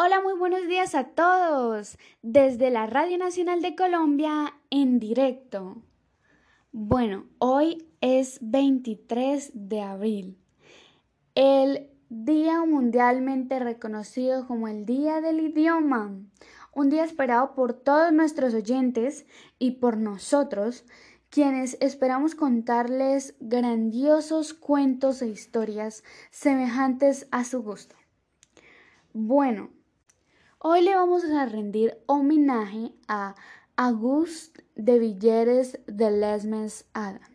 Hola, 0.00 0.20
muy 0.20 0.34
buenos 0.34 0.68
días 0.68 0.94
a 0.94 1.08
todos 1.08 1.98
desde 2.22 2.70
la 2.70 2.86
Radio 2.86 3.18
Nacional 3.18 3.62
de 3.62 3.74
Colombia 3.74 4.54
en 4.70 5.00
directo. 5.00 5.82
Bueno, 6.70 7.26
hoy 7.38 7.84
es 8.00 8.38
23 8.40 9.50
de 9.54 9.80
abril, 9.80 10.38
el 11.34 11.90
día 12.10 12.64
mundialmente 12.64 13.58
reconocido 13.58 14.46
como 14.46 14.68
el 14.68 14.86
Día 14.86 15.20
del 15.20 15.40
Idioma, 15.40 16.14
un 16.72 16.90
día 16.90 17.02
esperado 17.02 17.56
por 17.56 17.72
todos 17.72 18.12
nuestros 18.12 18.54
oyentes 18.54 19.26
y 19.58 19.72
por 19.72 19.96
nosotros, 19.96 20.84
quienes 21.28 21.76
esperamos 21.80 22.36
contarles 22.36 23.34
grandiosos 23.40 24.54
cuentos 24.54 25.22
e 25.22 25.26
historias 25.26 26.04
semejantes 26.30 27.26
a 27.32 27.42
su 27.42 27.64
gusto. 27.64 27.96
Bueno, 29.12 29.70
Hoy 30.60 30.82
le 30.82 30.96
vamos 30.96 31.22
a 31.22 31.46
rendir 31.46 31.96
homenaje 32.06 32.90
a 33.06 33.36
Auguste 33.76 34.64
de 34.74 34.98
Villeres 34.98 35.78
de 35.86 36.10
Lesmes 36.10 36.84
Adam 36.94 37.30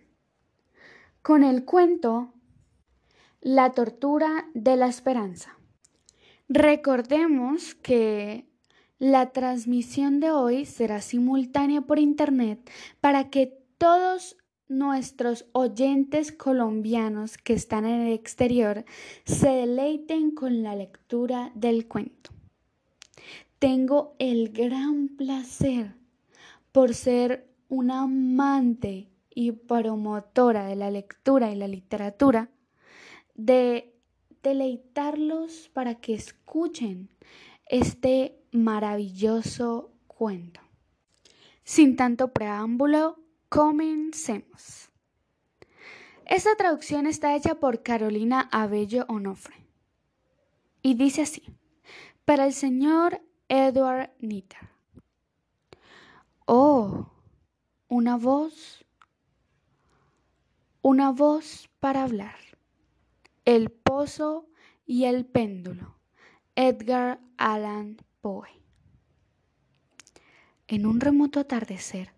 con 1.22 1.46
el 1.46 1.64
cuento 1.64 2.34
La 3.40 3.72
tortura 3.72 4.50
de 4.54 4.76
la 4.76 4.88
esperanza. 4.88 5.58
Recordemos 6.50 7.76
que 7.76 8.46
la 9.00 9.32
transmisión 9.32 10.20
de 10.20 10.32
hoy 10.32 10.66
será 10.66 11.00
simultánea 11.00 11.80
por 11.80 12.00
internet 12.00 12.70
para 13.00 13.30
que 13.30 13.58
todos 13.78 14.36
nuestros 14.68 15.46
oyentes 15.54 16.34
colombianos 16.34 17.38
que 17.38 17.54
están 17.54 17.86
en 17.86 18.02
el 18.02 18.12
exterior 18.12 18.84
se 19.24 19.48
deleiten 19.48 20.32
con 20.32 20.62
la 20.62 20.76
lectura 20.76 21.54
del 21.56 21.88
cuento. 21.88 22.33
Tengo 23.60 24.16
el 24.20 24.50
gran 24.50 25.10
placer 25.10 25.96
por 26.72 26.94
ser 26.94 27.50
una 27.70 28.02
amante 28.04 29.10
y 29.34 29.52
promotora 29.52 30.66
de 30.66 30.76
la 30.76 30.92
lectura 30.92 31.52
y 31.52 31.56
la 31.56 31.68
literatura 31.68 32.50
de 33.36 33.96
deleitarlos 34.44 35.70
para 35.74 35.96
que 35.96 36.14
escuchen 36.14 37.10
este 37.66 38.44
maravilloso 38.52 39.92
cuento. 40.08 40.60
Sin 41.64 41.96
tanto 41.96 42.34
preámbulo, 42.34 43.18
comencemos. 43.50 44.90
Esta 46.26 46.56
traducción 46.56 47.08
está 47.08 47.36
hecha 47.36 47.56
por 47.56 47.84
Carolina 47.84 48.50
Abello 48.52 49.06
Onofre 49.08 49.56
y 50.82 50.96
dice 50.96 51.22
así: 51.24 51.44
Para 52.26 52.46
el 52.46 52.54
señor 52.54 53.22
Edward 53.50 54.12
Nitter. 54.20 54.70
Oh, 56.46 57.12
una 57.90 58.16
voz, 58.16 58.86
una 60.82 61.12
voz 61.12 61.70
para 61.82 62.04
hablar. 62.04 62.38
El 63.44 63.72
pozo 63.72 64.48
y 64.86 65.04
el 65.04 65.26
péndulo. 65.26 65.98
Edgar 66.56 67.20
Allan 67.36 67.98
Poe. 68.22 68.48
En 70.68 70.86
un 70.86 71.02
remoto 71.02 71.42
atardecer, 71.42 72.14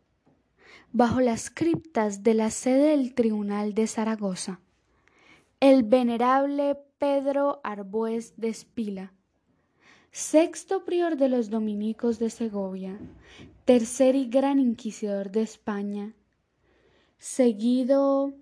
bajo 0.92 1.19
las 1.19 1.50
criptas 1.50 2.22
de 2.22 2.36
la 2.36 2.52
sede 2.52 2.92
del 2.92 3.16
Tribunal 3.16 3.73
de 3.73 3.88
Zaragoza, 3.88 4.59
el 5.59 5.81
venerable 5.81 6.78
Pedro 7.00 7.59
Arbues 7.64 8.36
de 8.38 8.50
Espila 8.50 9.12
sexto 10.16 10.86
prior 10.86 11.18
de 11.18 11.28
los 11.28 11.50
dominicos 11.50 12.20
de 12.20 12.30
Segovia, 12.30 12.98
tercer 13.66 14.16
y 14.16 14.30
gran 14.30 14.60
inquisidor 14.60 15.30
de 15.30 15.42
España, 15.42 16.14
seguido 17.18 18.34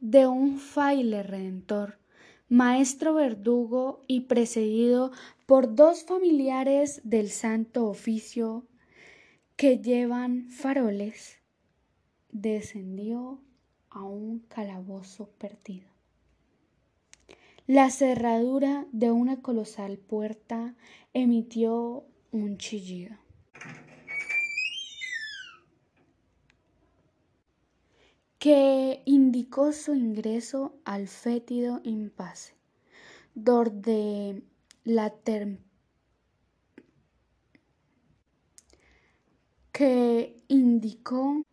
de 0.00 0.26
un 0.26 0.58
fraile 0.58 1.22
redentor, 1.22 1.98
maestro 2.48 3.12
verdugo 3.12 4.00
y 4.06 4.20
precedido 4.20 5.12
por 5.44 5.74
dos 5.74 6.04
familiares 6.04 7.02
del 7.04 7.28
santo 7.28 7.86
oficio 7.86 8.66
que 9.56 9.80
llevan 9.80 10.48
faroles, 10.48 11.40
descendió 12.30 13.38
a 13.90 14.02
un 14.02 14.38
calabozo 14.48 15.28
perdido. 15.36 15.91
La 17.68 17.90
cerradura 17.90 18.86
de 18.90 19.12
una 19.12 19.40
colosal 19.40 19.96
puerta 19.96 20.74
emitió 21.14 22.04
un 22.32 22.58
chillido. 22.58 23.16
que 28.38 29.02
indicó 29.04 29.70
su 29.70 29.94
ingreso 29.94 30.74
al 30.84 31.06
fétido 31.06 31.80
impasse, 31.84 32.56
donde 33.36 34.42
la 34.82 35.14
que 39.70 40.42
indicó 40.48 41.44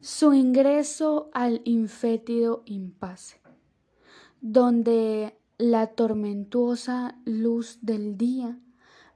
su 0.00 0.34
ingreso 0.34 1.30
al 1.32 1.62
infétido 1.64 2.62
impasse 2.66 3.41
donde 4.42 5.38
la 5.56 5.86
tormentuosa 5.86 7.16
luz 7.24 7.78
del 7.80 8.18
día 8.18 8.58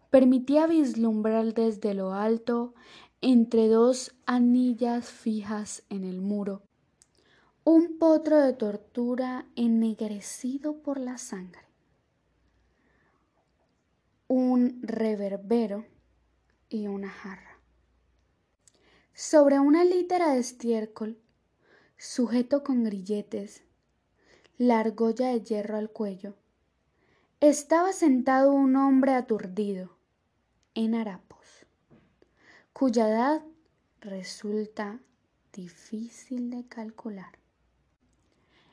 permitía 0.08 0.68
vislumbrar 0.68 1.52
desde 1.52 1.94
lo 1.94 2.14
alto, 2.14 2.74
entre 3.20 3.66
dos 3.66 4.14
anillas 4.24 5.10
fijas 5.10 5.82
en 5.90 6.04
el 6.04 6.20
muro, 6.20 6.62
un 7.64 7.98
potro 7.98 8.38
de 8.40 8.52
tortura 8.52 9.46
ennegrecido 9.56 10.80
por 10.80 11.00
la 11.00 11.18
sangre, 11.18 11.66
un 14.28 14.78
reverbero 14.82 15.86
y 16.68 16.86
una 16.86 17.10
jarra. 17.10 17.58
Sobre 19.12 19.58
una 19.58 19.84
litera 19.84 20.34
de 20.34 20.38
estiércol, 20.38 21.18
sujeto 21.96 22.62
con 22.62 22.84
grilletes, 22.84 23.65
la 24.58 24.80
argolla 24.80 25.28
de 25.28 25.42
hierro 25.42 25.76
al 25.76 25.90
cuello. 25.90 26.34
Estaba 27.40 27.92
sentado 27.92 28.52
un 28.52 28.76
hombre 28.76 29.12
aturdido, 29.12 29.96
en 30.74 30.94
harapos, 30.94 31.66
cuya 32.72 33.08
edad 33.08 33.42
resulta 34.00 35.00
difícil 35.52 36.50
de 36.50 36.66
calcular. 36.66 37.38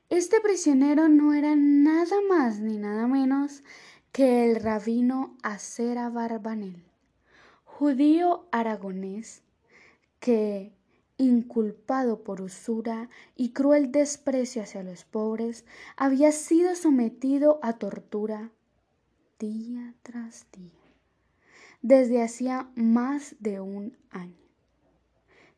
Este 0.10 0.40
prisionero 0.42 1.10
no 1.10 1.34
era 1.34 1.56
nada 1.56 2.18
más 2.30 2.60
ni 2.60 2.78
nada 2.78 3.08
menos 3.08 3.64
que 4.12 4.50
el 4.50 4.62
rabino 4.62 5.36
Acera 5.44 6.10
Barbanel, 6.10 6.86
judío 7.66 8.48
aragonés 8.52 9.42
que 10.20 10.72
inculpado 11.24 12.24
por 12.24 12.42
usura 12.42 13.10
y 13.36 13.52
cruel 13.52 13.92
desprecio 13.92 14.62
hacia 14.62 14.84
los 14.84 15.06
pobres, 15.06 15.66
había 15.96 16.32
sido 16.32 16.76
sometido 16.76 17.60
a 17.62 17.74
tortura 17.74 18.52
día 19.40 19.96
tras 20.04 20.48
día, 20.52 20.70
desde 21.82 22.22
hacía 22.22 22.70
más 22.76 23.36
de 23.40 23.60
un 23.60 23.98
año. 24.10 24.48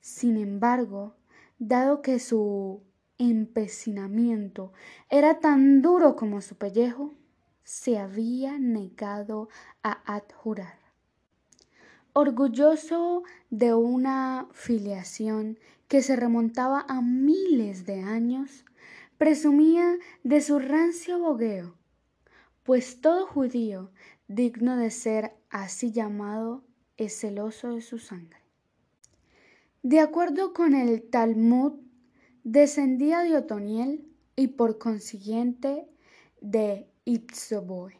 Sin 0.02 0.38
embargo, 0.38 1.16
dado 1.60 2.02
que 2.02 2.20
su 2.20 2.82
empecinamiento 3.18 4.74
era 5.10 5.40
tan 5.40 5.82
duro 5.82 6.16
como 6.16 6.42
su 6.42 6.56
pellejo, 6.56 7.14
se 7.64 7.98
había 7.98 8.60
negado 8.60 9.50
a 9.82 9.92
adjurar 10.16 10.85
orgulloso 12.18 13.24
de 13.50 13.74
una 13.74 14.48
filiación 14.54 15.60
que 15.90 16.02
se 16.02 16.16
remontaba 16.16 16.86
a 16.88 17.02
miles 17.02 17.86
de 17.86 18.00
años, 18.00 18.64
presumía 19.18 19.98
de 20.24 20.40
su 20.40 20.60
rancio 20.60 21.20
bogueo, 21.20 21.76
pues 22.64 23.02
todo 23.02 23.28
judío 23.28 23.92
digno 24.30 24.78
de 24.78 24.92
ser 24.92 25.34
así 25.50 25.92
llamado 25.92 26.64
es 26.96 27.20
celoso 27.20 27.76
de 27.76 27.82
su 27.82 28.00
sangre. 28.00 28.40
De 29.84 30.00
acuerdo 30.00 30.54
con 30.54 30.74
el 30.74 31.04
Talmud, 31.04 31.74
descendía 32.46 33.24
de 33.24 33.36
Otoniel 33.36 34.08
y 34.38 34.48
por 34.48 34.78
consiguiente 34.78 35.86
de 36.40 36.88
Itzboe, 37.04 38.00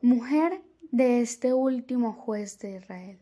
mujer 0.00 0.60
de 0.92 1.22
este 1.22 1.54
último 1.54 2.12
juez 2.12 2.58
de 2.58 2.76
Israel, 2.76 3.18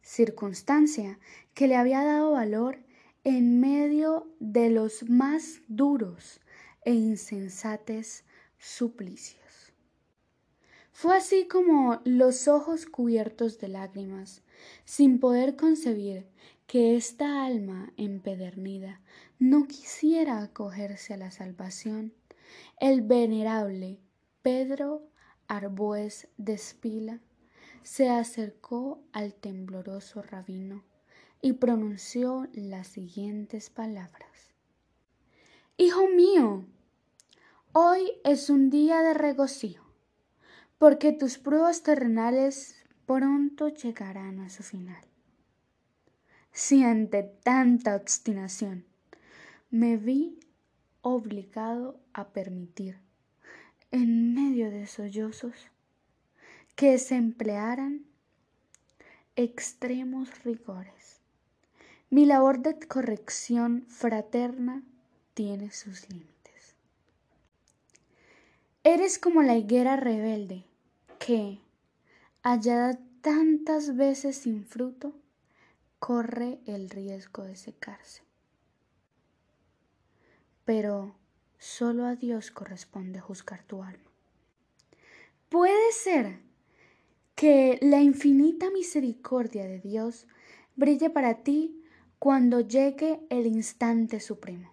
circunstancia 0.00 1.18
que 1.52 1.66
le 1.66 1.74
había 1.74 2.04
dado 2.04 2.30
valor 2.30 2.78
en 3.24 3.58
medio 3.60 4.28
de 4.38 4.70
los 4.70 5.08
más 5.10 5.60
duros 5.66 6.40
e 6.84 6.92
insensates 6.94 8.24
suplicios. 8.58 9.72
Fue 10.92 11.16
así 11.16 11.48
como 11.48 12.00
los 12.04 12.46
ojos 12.46 12.86
cubiertos 12.86 13.58
de 13.58 13.66
lágrimas, 13.68 14.42
sin 14.84 15.18
poder 15.18 15.56
concebir 15.56 16.28
que 16.68 16.94
esta 16.94 17.44
alma 17.44 17.92
empedernida 17.96 19.00
no 19.40 19.66
quisiera 19.66 20.40
acogerse 20.42 21.12
a 21.12 21.16
la 21.16 21.32
salvación, 21.32 22.14
el 22.78 23.02
venerable 23.02 23.98
Pedro 24.42 25.10
Arbues 25.48 26.28
de 26.36 26.54
Espila 26.54 27.20
se 27.82 28.08
acercó 28.08 29.02
al 29.12 29.34
tembloroso 29.34 30.22
rabino 30.22 30.82
y 31.42 31.52
pronunció 31.54 32.48
las 32.54 32.88
siguientes 32.88 33.68
palabras. 33.70 34.54
Hijo 35.76 36.08
mío, 36.08 36.64
hoy 37.72 38.12
es 38.24 38.48
un 38.48 38.70
día 38.70 39.02
de 39.02 39.12
regocijo, 39.12 39.84
porque 40.78 41.12
tus 41.12 41.36
pruebas 41.36 41.82
terrenales 41.82 42.76
pronto 43.06 43.68
llegarán 43.68 44.40
a 44.40 44.48
su 44.48 44.62
final. 44.62 45.04
Si 46.52 46.82
ante 46.82 47.22
tanta 47.22 47.96
obstinación 47.96 48.86
me 49.70 49.96
vi 49.96 50.38
obligado 51.02 52.00
a 52.12 52.28
permitir, 52.28 53.03
en 53.94 54.34
medio 54.34 54.72
de 54.72 54.88
sollozos, 54.88 55.54
que 56.74 56.98
se 56.98 57.14
emplearan 57.14 58.04
extremos 59.36 60.42
rigores. 60.42 61.20
Mi 62.10 62.26
labor 62.26 62.58
de 62.58 62.76
corrección 62.76 63.86
fraterna 63.86 64.82
tiene 65.34 65.70
sus 65.70 66.08
límites. 66.08 66.74
Eres 68.82 69.20
como 69.20 69.42
la 69.42 69.56
higuera 69.56 69.94
rebelde 69.94 70.64
que, 71.20 71.60
hallada 72.42 72.98
tantas 73.20 73.94
veces 73.94 74.38
sin 74.38 74.64
fruto, 74.64 75.14
corre 76.00 76.58
el 76.66 76.90
riesgo 76.90 77.44
de 77.44 77.54
secarse. 77.54 78.24
Pero 80.64 81.14
solo 81.58 82.06
a 82.06 82.16
Dios 82.16 82.50
corresponde 82.50 83.20
juzgar 83.20 83.62
tu 83.64 83.82
alma. 83.82 84.10
Puede 85.48 85.92
ser 85.92 86.40
que 87.34 87.78
la 87.82 88.00
infinita 88.00 88.70
misericordia 88.70 89.64
de 89.64 89.80
Dios 89.80 90.26
brille 90.76 91.10
para 91.10 91.42
ti 91.42 91.82
cuando 92.18 92.60
llegue 92.60 93.20
el 93.30 93.46
instante 93.46 94.20
supremo. 94.20 94.72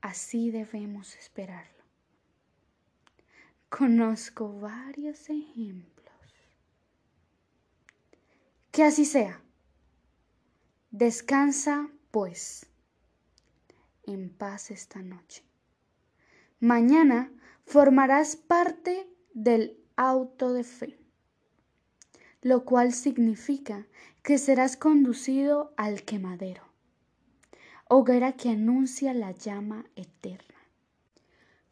Así 0.00 0.50
debemos 0.50 1.14
esperarlo. 1.16 1.84
Conozco 3.68 4.58
varios 4.58 5.28
ejemplos. 5.28 6.10
Que 8.72 8.84
así 8.84 9.04
sea. 9.04 9.42
Descansa, 10.90 11.88
pues, 12.10 12.66
en 14.10 14.30
paz 14.30 14.70
esta 14.70 15.02
noche. 15.02 15.44
Mañana 16.58 17.32
formarás 17.64 18.36
parte 18.36 19.08
del 19.32 19.78
auto 19.96 20.52
de 20.52 20.64
fe 20.64 21.00
lo 22.42 22.64
cual 22.64 22.92
significa 22.92 23.86
que 24.22 24.38
serás 24.38 24.76
conducido 24.76 25.72
al 25.76 26.02
quemadero, 26.02 26.62
hoguera 27.88 28.32
que 28.32 28.50
anuncia 28.50 29.12
la 29.14 29.32
llama 29.32 29.86
eterna. 29.96 30.58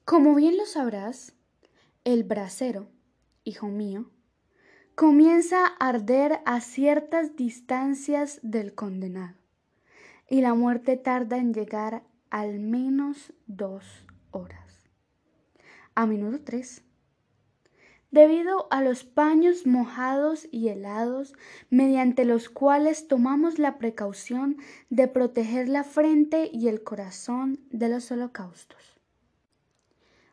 Como 0.04 0.34
bien 0.34 0.56
lo 0.56 0.66
sabrás, 0.66 1.34
el 2.04 2.24
brasero, 2.24 2.88
hijo 3.44 3.68
mío, 3.68 4.10
comienza 4.94 5.66
a 5.66 5.88
arder 5.88 6.40
a 6.44 6.60
ciertas 6.60 7.36
distancias 7.36 8.40
del 8.42 8.74
condenado, 8.74 9.36
y 10.28 10.40
la 10.40 10.54
muerte 10.54 10.96
tarda 10.96 11.38
en 11.38 11.54
llegar 11.54 12.02
al 12.30 12.58
menos 12.60 13.32
dos 13.46 13.84
horas, 14.30 14.82
a 15.94 16.06
menudo 16.06 16.40
tres 16.40 16.82
debido 18.10 18.68
a 18.70 18.82
los 18.82 19.04
paños 19.04 19.66
mojados 19.66 20.48
y 20.50 20.68
helados 20.68 21.34
mediante 21.70 22.24
los 22.24 22.48
cuales 22.48 23.06
tomamos 23.06 23.58
la 23.58 23.78
precaución 23.78 24.56
de 24.88 25.08
proteger 25.08 25.68
la 25.68 25.84
frente 25.84 26.50
y 26.52 26.68
el 26.68 26.82
corazón 26.82 27.60
de 27.70 27.88
los 27.88 28.10
holocaustos. 28.10 28.98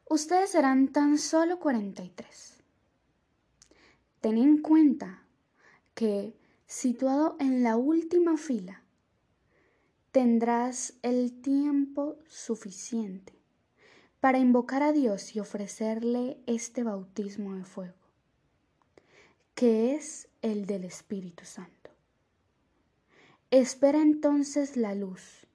Ustedes 0.07 0.51
serán 0.51 0.89
tan 0.89 1.17
solo 1.17 1.59
43. 1.59 2.63
Ten 4.21 4.37
en 4.37 4.61
cuenta 4.61 5.23
que, 5.93 6.37
situado 6.67 7.35
en 7.39 7.63
la 7.63 7.75
última 7.75 8.37
fila, 8.37 8.84
tendrás 10.15 10.93
el 11.01 11.41
tiempo 11.41 12.15
suficiente 12.29 13.33
para 14.21 14.39
invocar 14.39 14.81
a 14.81 14.93
Dios 14.93 15.35
y 15.35 15.41
ofrecerle 15.41 16.39
este 16.45 16.85
bautismo 16.85 17.53
de 17.55 17.65
fuego, 17.65 17.97
que 19.55 19.93
es 19.93 20.29
el 20.41 20.67
del 20.67 20.85
Espíritu 20.85 21.43
Santo. 21.43 21.89
Espera 23.51 24.01
entonces 24.01 24.77
la 24.77 24.95
luz 24.95 25.47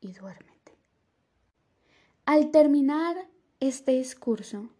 y 0.00 0.12
duérmete. 0.12 0.78
Al 2.26 2.52
terminar 2.52 3.16
este 3.58 3.98
discurso, 3.98 4.70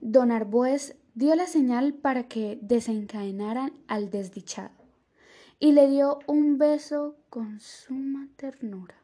don 0.00 0.32
Arbues 0.32 0.96
dio 1.14 1.36
la 1.36 1.46
señal 1.46 1.94
para 1.94 2.26
que 2.26 2.58
desencadenaran 2.60 3.72
al 3.86 4.10
desdichado 4.10 4.77
y 5.58 5.72
le 5.72 5.88
dio 5.88 6.20
un 6.26 6.58
beso 6.58 7.16
con 7.30 7.60
suma 7.60 8.28
ternura. 8.36 8.94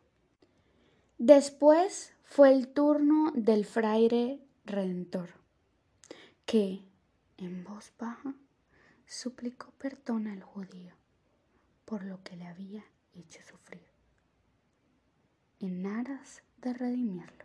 Después 1.19 2.15
fue 2.25 2.53
el 2.53 2.69
turno 2.69 3.33
del 3.35 3.65
fraile 3.65 4.41
redentor, 4.65 5.31
que, 6.47 6.83
en 7.37 7.65
voz 7.65 7.93
baja, 7.99 8.35
suplicó 9.07 9.71
perdón 9.79 10.27
al 10.29 10.43
judío 10.43 10.95
por 11.85 12.05
lo 12.05 12.23
que 12.23 12.37
le 12.37 12.47
había 12.47 12.85
hecho 13.15 13.41
sufrir, 13.43 13.87
en 15.61 15.87
aras 15.87 16.43
de 16.63 16.73
redimirlo. 16.73 17.45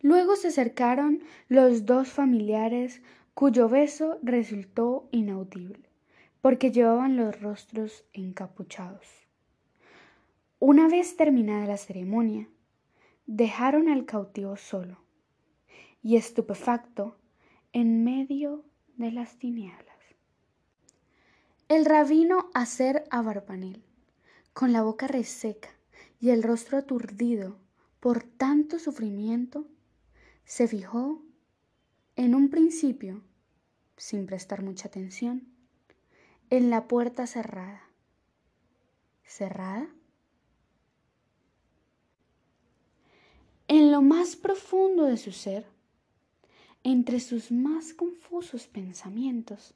Luego 0.00 0.36
se 0.36 0.48
acercaron 0.48 1.22
los 1.48 1.84
dos 1.84 2.08
familiares 2.08 3.02
cuyo 3.34 3.68
beso 3.68 4.18
resultó 4.22 5.08
inaudible, 5.10 5.87
porque 6.40 6.70
llevaban 6.70 7.16
los 7.16 7.40
rostros 7.40 8.04
encapuchados. 8.12 9.06
Una 10.60 10.88
vez 10.88 11.16
terminada 11.16 11.66
la 11.66 11.76
ceremonia, 11.76 12.48
dejaron 13.26 13.88
al 13.88 14.06
cautivo 14.06 14.56
solo 14.56 14.98
y 16.02 16.16
estupefacto 16.16 17.16
en 17.72 18.04
medio 18.04 18.64
de 18.96 19.12
las 19.12 19.38
tinieblas. 19.38 19.96
El 21.68 21.84
rabino 21.84 22.50
Acer 22.54 23.04
Abarbanel, 23.10 23.84
con 24.54 24.72
la 24.72 24.82
boca 24.82 25.06
reseca 25.06 25.68
y 26.18 26.30
el 26.30 26.42
rostro 26.42 26.78
aturdido 26.78 27.58
por 28.00 28.22
tanto 28.22 28.78
sufrimiento, 28.78 29.66
se 30.44 30.66
fijó 30.66 31.22
en 32.16 32.34
un 32.34 32.48
principio, 32.48 33.22
sin 33.96 34.26
prestar 34.26 34.62
mucha 34.62 34.88
atención, 34.88 35.46
en 36.50 36.70
la 36.70 36.88
puerta 36.88 37.26
cerrada. 37.26 37.82
¿Cerrada? 39.24 39.88
en 43.68 43.92
lo 43.92 44.00
más 44.00 44.34
profundo 44.34 45.04
de 45.04 45.18
su 45.18 45.30
ser, 45.30 45.66
entre 46.82 47.20
sus 47.20 47.52
más 47.52 47.92
confusos 47.92 48.66
pensamientos. 48.66 49.74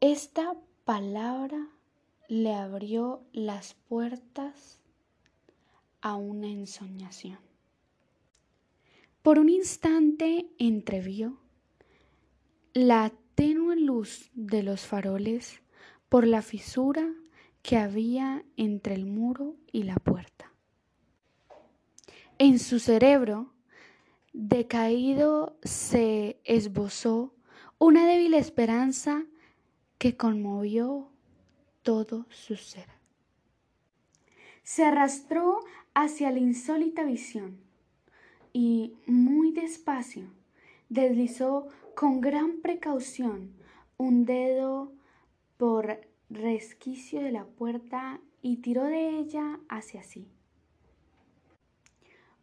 Esta 0.00 0.54
palabra 0.84 1.68
le 2.28 2.52
abrió 2.52 3.22
las 3.32 3.74
puertas 3.88 4.78
a 6.02 6.14
una 6.16 6.48
ensoñación. 6.48 7.38
Por 9.22 9.38
un 9.38 9.48
instante 9.48 10.46
entrevió 10.58 11.38
la 12.74 13.12
tenue 13.36 13.76
luz 13.76 14.30
de 14.34 14.64
los 14.64 14.86
faroles 14.86 15.60
por 16.08 16.26
la 16.26 16.42
fisura 16.42 17.06
que 17.62 17.76
había 17.76 18.44
entre 18.56 18.94
el 18.94 19.06
muro 19.06 19.54
y 19.70 19.84
la 19.84 19.96
puerta. 19.96 20.52
En 22.38 22.58
su 22.58 22.80
cerebro 22.80 23.52
decaído 24.32 25.58
se 25.62 26.40
esbozó 26.44 27.34
una 27.78 28.06
débil 28.06 28.34
esperanza 28.34 29.24
que 29.98 30.16
conmovió 30.16 31.10
todo 31.82 32.26
su 32.30 32.56
ser. 32.56 32.88
Se 34.62 34.84
arrastró 34.84 35.60
hacia 35.94 36.30
la 36.30 36.38
insólita 36.38 37.04
visión 37.04 37.58
y 38.52 38.94
muy 39.06 39.52
despacio 39.52 40.24
deslizó 40.88 41.68
con 41.96 42.20
gran 42.20 42.60
precaución 42.60 43.56
un 43.96 44.26
dedo 44.26 44.92
por 45.56 45.98
resquicio 46.28 47.22
de 47.22 47.32
la 47.32 47.46
puerta 47.46 48.20
y 48.42 48.58
tiró 48.58 48.84
de 48.84 49.18
ella 49.18 49.58
hacia 49.70 50.02
sí. 50.02 50.28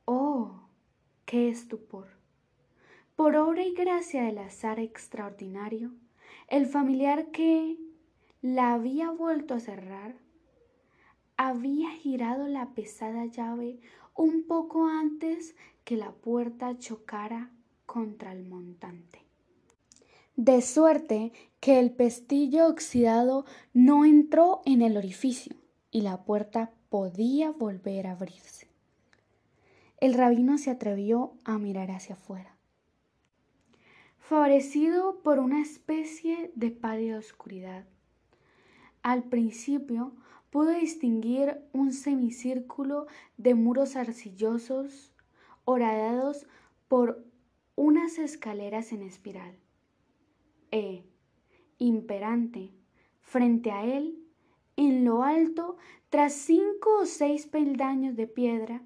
¡Oh! 0.06 0.64
¡Qué 1.26 1.50
estupor! 1.50 2.08
Por 3.16 3.36
obra 3.36 3.64
y 3.64 3.76
gracia 3.76 4.24
del 4.24 4.40
azar 4.40 4.80
extraordinario, 4.80 5.92
el 6.48 6.66
familiar 6.66 7.30
que 7.30 7.78
la 8.42 8.74
había 8.74 9.12
vuelto 9.12 9.54
a 9.54 9.60
cerrar 9.60 10.16
había 11.38 11.92
girado 11.92 12.48
la 12.48 12.72
pesada 12.74 13.28
llave 13.28 13.80
un 14.16 14.48
poco 14.48 14.88
antes 14.88 15.56
que 15.84 15.96
la 15.96 16.12
puerta 16.12 16.76
chocara 16.80 17.52
contra 17.86 18.32
el 18.32 18.46
montante. 18.46 19.23
De 20.36 20.62
suerte 20.62 21.32
que 21.60 21.80
el 21.80 21.92
pestillo 21.92 22.68
oxidado 22.68 23.46
no 23.72 24.04
entró 24.04 24.62
en 24.66 24.82
el 24.82 24.98
orificio 24.98 25.56
y 25.92 26.02
la 26.02 26.24
puerta 26.24 26.72
podía 26.90 27.52
volver 27.52 28.08
a 28.08 28.14
abrirse. 28.14 28.68
El 30.00 30.16
rabino 30.16 30.58
se 30.58 30.72
atrevió 30.72 31.36
a 31.44 31.60
mirar 31.60 31.92
hacia 31.92 32.16
afuera. 32.16 32.58
Favorecido 34.18 35.22
por 35.22 35.38
una 35.38 35.62
especie 35.62 36.52
de 36.56 36.72
pálida 36.72 37.20
oscuridad, 37.20 37.86
al 39.04 39.24
principio 39.24 40.14
pudo 40.50 40.72
distinguir 40.72 41.60
un 41.74 41.94
semicírculo 41.94 43.06
de 43.38 43.54
muros 43.54 43.96
arcillosos 43.96 45.12
horadados 45.64 46.48
por 46.88 47.24
unas 47.76 48.18
escaleras 48.18 48.92
en 48.94 49.04
espiral. 49.04 49.63
E, 50.76 51.04
imperante, 51.78 52.72
frente 53.22 53.70
a 53.70 53.86
él, 53.86 54.18
en 54.76 55.06
lo 55.06 55.22
alto, 55.22 55.78
tras 56.10 56.34
cinco 56.34 56.98
o 57.02 57.06
seis 57.06 57.46
peldaños 57.46 58.16
de 58.16 58.26
piedra, 58.26 58.82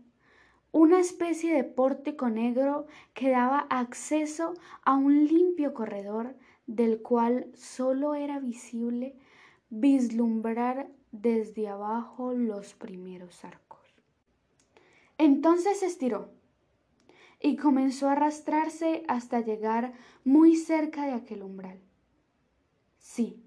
una 0.73 0.99
especie 0.99 1.53
de 1.53 1.63
pórtico 1.63 2.29
negro 2.29 2.87
que 3.13 3.29
daba 3.29 3.67
acceso 3.69 4.53
a 4.83 4.97
un 4.97 5.27
limpio 5.27 5.73
corredor 5.73 6.35
del 6.65 7.01
cual 7.01 7.49
sólo 7.53 8.15
era 8.15 8.39
visible 8.39 9.15
vislumbrar 9.69 10.91
desde 11.13 11.69
abajo 11.69 12.33
los 12.33 12.73
primeros 12.73 13.45
arcos. 13.45 13.79
Entonces 15.17 15.79
se 15.79 15.85
estiró 15.85 16.36
y 17.39 17.55
comenzó 17.55 18.09
a 18.09 18.13
arrastrarse 18.13 19.03
hasta 19.07 19.41
llegar 19.41 19.93
muy 20.23 20.55
cerca 20.55 21.05
de 21.05 21.13
aquel 21.13 21.43
umbral. 21.43 21.79
Sí, 22.97 23.43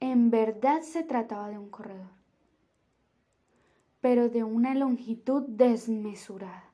en 0.00 0.30
verdad 0.30 0.82
se 0.82 1.02
trataba 1.02 1.48
de 1.48 1.58
un 1.58 1.70
corredor, 1.70 2.10
pero 4.00 4.28
de 4.28 4.44
una 4.44 4.74
longitud 4.74 5.42
desmesurada. 5.48 6.72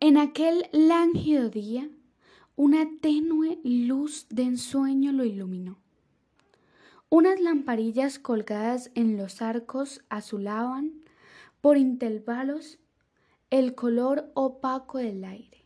En 0.00 0.16
aquel 0.16 0.68
lánguido 0.72 1.48
día, 1.48 1.88
una 2.54 2.88
tenue 3.00 3.60
luz 3.64 4.26
de 4.30 4.42
ensueño 4.42 5.12
lo 5.12 5.24
iluminó. 5.24 5.78
Unas 7.08 7.40
lamparillas 7.40 8.18
colgadas 8.18 8.90
en 8.94 9.16
los 9.16 9.40
arcos 9.40 10.04
azulaban 10.08 10.92
por 11.60 11.76
intervalos 11.76 12.78
el 13.50 13.76
color 13.76 14.32
opaco 14.34 14.98
del 14.98 15.22
aire. 15.22 15.64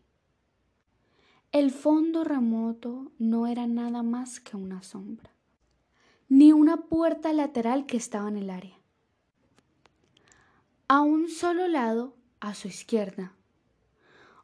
El 1.50 1.70
fondo 1.70 2.24
remoto 2.24 3.10
no 3.18 3.46
era 3.46 3.66
nada 3.66 4.02
más 4.02 4.38
que 4.38 4.58
una 4.58 4.82
sombra, 4.82 5.30
ni 6.28 6.52
una 6.52 6.76
puerta 6.76 7.32
lateral 7.32 7.86
que 7.86 7.96
estaba 7.96 8.28
en 8.28 8.36
el 8.36 8.50
área. 8.50 8.78
A 10.88 11.00
un 11.00 11.30
solo 11.30 11.68
lado, 11.68 12.14
a 12.38 12.54
su 12.54 12.68
izquierda, 12.68 13.32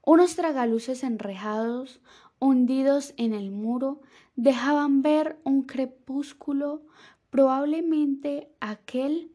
unos 0.02 0.34
tragaluces 0.34 1.04
enrejados 1.04 2.00
hundidos 2.38 3.12
en 3.18 3.34
el 3.34 3.50
muro, 3.50 4.00
dejaban 4.34 5.02
ver 5.02 5.38
un 5.44 5.62
crepúsculo, 5.62 6.82
probablemente 7.28 8.50
aquel 8.60 9.30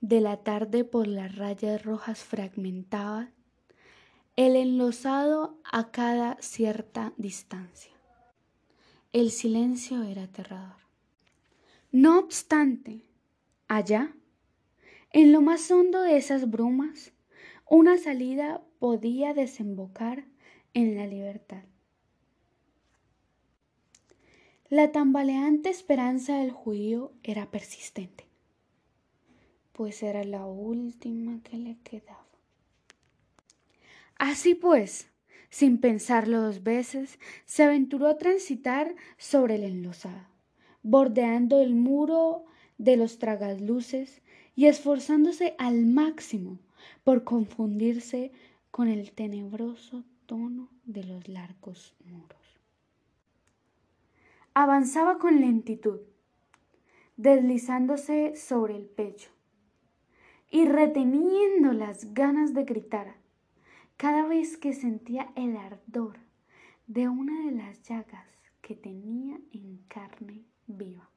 de 0.00 0.20
la 0.20 0.38
tarde 0.38 0.84
por 0.84 1.06
las 1.06 1.36
rayas 1.36 1.84
rojas 1.84 2.24
fragmentadas, 2.24 3.28
el 4.36 4.56
enlosado 4.56 5.60
a 5.62 5.92
cada 5.92 6.36
cierta 6.40 7.12
distancia. 7.16 7.92
El 9.12 9.30
silencio 9.30 10.02
era 10.02 10.24
aterrador. 10.24 10.82
No 11.92 12.18
obstante, 12.18 13.02
allá, 13.68 14.12
en 15.12 15.30
lo 15.30 15.40
más 15.40 15.70
hondo 15.70 16.02
de 16.02 16.16
esas 16.16 16.50
brumas, 16.50 17.12
una 17.70 17.96
salida 17.96 18.60
podía 18.80 19.34
desembocar 19.34 20.24
en 20.72 20.96
la 20.96 21.06
libertad. 21.06 21.62
La 24.68 24.90
tambaleante 24.90 25.70
esperanza 25.70 26.38
del 26.38 26.50
judío 26.50 27.12
era 27.22 27.52
persistente, 27.52 28.26
pues 29.72 30.02
era 30.02 30.24
la 30.24 30.44
última 30.44 31.40
que 31.44 31.56
le 31.56 31.78
quedaba. 31.84 32.23
Así 34.18 34.54
pues, 34.54 35.10
sin 35.50 35.78
pensarlo 35.78 36.40
dos 36.40 36.62
veces, 36.62 37.18
se 37.44 37.62
aventuró 37.62 38.08
a 38.08 38.18
transitar 38.18 38.94
sobre 39.16 39.56
el 39.56 39.64
enlosado, 39.64 40.26
bordeando 40.82 41.60
el 41.60 41.74
muro 41.74 42.44
de 42.78 42.96
los 42.96 43.18
tragasluces 43.18 44.22
y 44.56 44.66
esforzándose 44.66 45.54
al 45.58 45.86
máximo 45.86 46.58
por 47.02 47.24
confundirse 47.24 48.32
con 48.70 48.88
el 48.88 49.12
tenebroso 49.12 50.04
tono 50.26 50.68
de 50.84 51.04
los 51.04 51.28
largos 51.28 51.94
muros. 52.04 52.60
Avanzaba 54.54 55.18
con 55.18 55.40
lentitud, 55.40 56.00
deslizándose 57.16 58.36
sobre 58.36 58.76
el 58.76 58.86
pecho 58.86 59.30
y 60.50 60.66
reteniendo 60.66 61.72
las 61.72 62.14
ganas 62.14 62.54
de 62.54 62.64
gritar 62.64 63.23
cada 63.96 64.26
vez 64.26 64.56
que 64.56 64.72
sentía 64.72 65.30
el 65.36 65.56
ardor 65.56 66.18
de 66.86 67.08
una 67.08 67.44
de 67.46 67.52
las 67.52 67.82
llagas 67.82 68.28
que 68.60 68.74
tenía 68.74 69.38
en 69.52 69.78
carne 69.88 70.44
viva. 70.66 71.08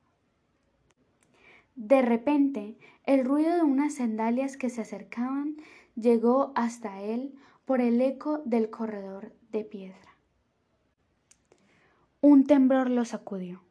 De 1.76 2.02
repente, 2.02 2.78
el 3.06 3.24
ruido 3.24 3.56
de 3.56 3.62
unas 3.62 3.96
sandalias 3.96 4.58
que 4.58 4.70
se 4.70 4.82
acercaban 4.82 5.58
llegó 5.96 6.52
hasta 6.56 7.02
él 7.02 7.36
por 7.66 7.82
el 7.82 8.02
eco 8.02 8.40
del 8.46 8.70
corredor 8.70 9.34
de 9.52 9.64
piedra. 9.64 10.18
Un 12.22 12.46
temblor 12.46 12.90
lo 12.90 13.06
sacudió. 13.06 13.62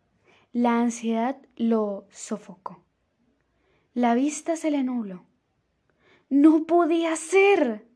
La 0.53 0.81
ansiedad 0.81 1.37
lo 1.57 2.07
sofocó. 2.11 2.83
La 3.93 4.15
vista 4.15 4.57
se 4.57 4.71
le 4.71 4.83
nubló. 4.83 5.25
No 6.31 6.65
podía 6.65 7.17
ser. 7.17 7.87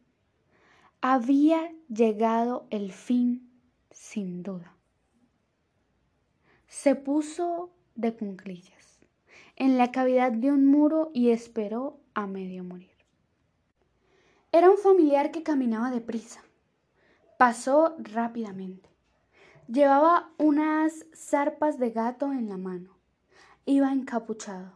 Había 1.03 1.73
llegado 1.89 2.67
el 2.69 2.93
fin, 2.93 3.51
sin 3.91 4.43
duda. 4.43 4.77
Se 6.67 6.95
puso 6.95 7.71
de 7.95 8.15
cunclillas 8.15 9.01
en 9.57 9.79
la 9.79 9.93
cavidad 9.93 10.31
de 10.31 10.53
un 10.53 10.67
muro 10.67 11.11
y 11.15 11.31
esperó 11.31 11.99
a 12.13 12.27
medio 12.27 12.65
morir. 12.65 12.91
Era 14.53 14.71
un 14.71 14.77
familiar 14.77 15.31
que 15.31 15.43
caminaba 15.43 15.91
deprisa. 15.91 16.43
Pasó 17.39 17.97
rápidamente. 17.99 18.91
Llevaba 19.69 20.33
unas 20.37 21.07
zarpas 21.15 21.79
de 21.79 21.93
gato 21.93 22.31
en 22.31 22.51
la 22.51 22.59
mano. 22.59 22.99
Iba 23.65 23.91
encapuchado. 23.91 24.75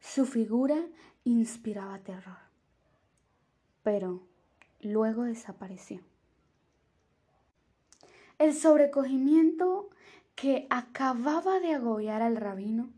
Su 0.00 0.24
figura 0.24 0.86
inspiraba 1.24 1.98
terror. 1.98 2.38
Pero 3.82 4.31
luego 4.82 5.24
desapareció. 5.24 6.00
El 8.38 8.54
sobrecogimiento 8.54 9.88
que 10.34 10.66
acababa 10.70 11.60
de 11.60 11.74
agobiar 11.74 12.22
al 12.22 12.36
rabino 12.36 12.90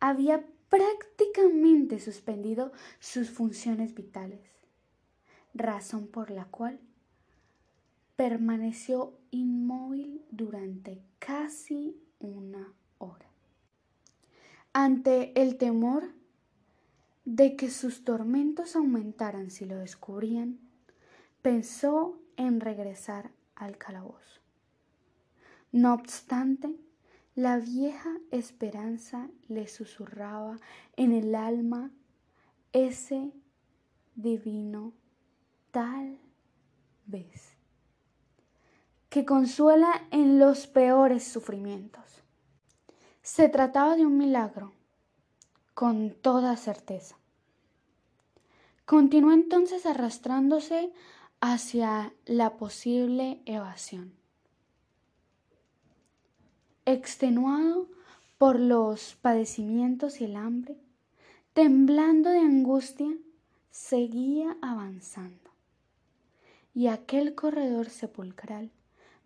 había 0.00 0.44
prácticamente 0.68 1.98
suspendido 1.98 2.72
sus 2.98 3.30
funciones 3.30 3.94
vitales, 3.94 4.40
razón 5.54 6.06
por 6.06 6.30
la 6.30 6.44
cual 6.46 6.80
permaneció 8.16 9.18
inmóvil 9.30 10.24
durante 10.30 11.02
casi 11.18 11.96
una 12.18 12.72
hora. 12.98 13.26
Ante 14.72 15.40
el 15.40 15.56
temor 15.56 16.04
de 17.24 17.56
que 17.56 17.70
sus 17.70 18.04
tormentos 18.04 18.76
aumentaran 18.76 19.50
si 19.50 19.64
lo 19.64 19.76
descubrían, 19.76 20.58
pensó 21.42 22.18
en 22.36 22.60
regresar 22.60 23.30
al 23.54 23.78
calabozo. 23.78 24.40
No 25.72 25.94
obstante, 25.94 26.74
la 27.34 27.58
vieja 27.58 28.10
esperanza 28.30 29.28
le 29.48 29.68
susurraba 29.68 30.58
en 30.96 31.12
el 31.12 31.34
alma 31.34 31.90
ese 32.72 33.32
divino 34.14 34.92
tal 35.70 36.18
vez, 37.06 37.56
que 39.08 39.24
consuela 39.24 40.06
en 40.10 40.38
los 40.38 40.66
peores 40.66 41.24
sufrimientos. 41.24 42.22
Se 43.22 43.48
trataba 43.48 43.96
de 43.96 44.06
un 44.06 44.18
milagro, 44.18 44.72
con 45.74 46.10
toda 46.10 46.56
certeza. 46.56 47.16
Continuó 48.84 49.32
entonces 49.32 49.86
arrastrándose 49.86 50.92
hacia 51.40 52.12
la 52.26 52.56
posible 52.56 53.40
evasión. 53.46 54.12
Extenuado 56.84 57.88
por 58.36 58.60
los 58.60 59.16
padecimientos 59.22 60.20
y 60.20 60.24
el 60.24 60.36
hambre, 60.36 60.76
temblando 61.52 62.30
de 62.30 62.40
angustia, 62.40 63.14
seguía 63.70 64.56
avanzando. 64.60 65.50
Y 66.74 66.86
aquel 66.88 67.34
corredor 67.34 67.88
sepulcral 67.88 68.70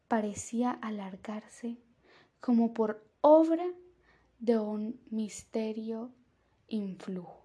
parecía 0.08 0.70
alargarse 0.70 1.76
como 2.40 2.74
por 2.74 3.04
obra 3.20 3.66
de 4.38 4.58
un 4.58 5.00
misterio 5.10 6.10
influjo. 6.68 7.42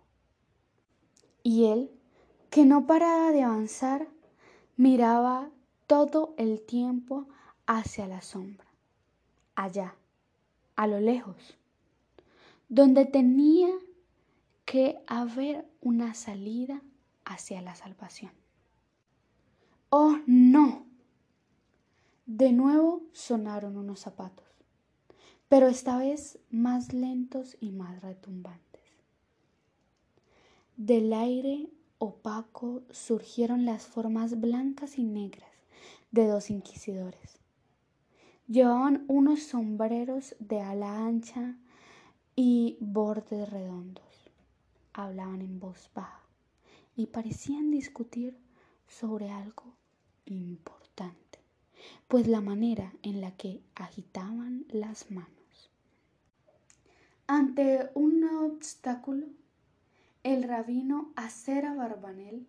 Y 1.41 1.65
él, 1.65 1.91
que 2.49 2.65
no 2.65 2.85
paraba 2.85 3.31
de 3.31 3.43
avanzar, 3.43 4.07
miraba 4.79 5.51
todo 5.87 6.33
el 6.37 6.61
tiempo 6.61 7.27
hacia 7.65 8.07
la 8.07 8.21
sombra, 8.21 8.65
allá, 9.53 9.93
a 10.77 10.87
lo 10.87 11.01
lejos, 11.01 11.57
donde 12.69 13.05
tenía 13.05 13.67
que 14.63 15.03
haber 15.05 15.69
una 15.81 16.13
salida 16.13 16.81
hacia 17.25 17.61
la 17.61 17.75
salvación. 17.75 18.31
¡Oh, 19.89 20.15
no! 20.25 20.85
De 22.25 22.53
nuevo 22.53 23.01
sonaron 23.11 23.75
unos 23.75 23.99
zapatos, 23.99 24.47
pero 25.49 25.67
esta 25.67 25.97
vez 25.97 26.39
más 26.51 26.93
lentos 26.93 27.57
y 27.59 27.71
más 27.71 28.01
retumbantes. 28.01 28.81
Del 30.77 31.11
aire 31.11 31.69
opaco 31.99 32.81
surgieron 32.91 33.65
las 33.65 33.85
formas 33.85 34.39
blancas 34.39 34.97
y 34.97 35.03
negras 35.03 35.51
de 36.11 36.27
dos 36.27 36.49
inquisidores. 36.49 37.37
Llevaban 38.47 39.05
unos 39.07 39.43
sombreros 39.43 40.35
de 40.39 40.61
ala 40.61 41.05
ancha 41.05 41.57
y 42.35 42.77
bordes 42.79 43.49
redondos. 43.49 44.31
Hablaban 44.93 45.41
en 45.41 45.59
voz 45.59 45.91
baja 45.93 46.23
y 46.95 47.07
parecían 47.07 47.69
discutir 47.69 48.37
sobre 48.87 49.29
algo 49.29 49.75
importante, 50.25 51.39
pues 52.07 52.27
la 52.27 52.41
manera 52.41 52.93
en 53.03 53.21
la 53.21 53.31
que 53.35 53.61
agitaban 53.75 54.65
las 54.69 55.11
manos. 55.11 55.69
Ante 57.27 57.91
un 57.93 58.23
obstáculo, 58.23 59.27
el 60.23 60.43
rabino 60.43 61.13
Acera 61.15 61.73
Barbanel 61.73 62.45